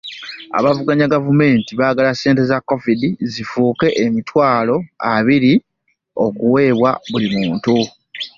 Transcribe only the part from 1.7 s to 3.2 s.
baagala ssente za Covid